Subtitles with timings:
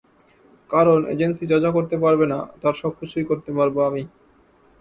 [0.69, 4.03] কারণ এজেন্সি যা যা করতে পারবে না, তার সবকিছুই করতে পারব আমি।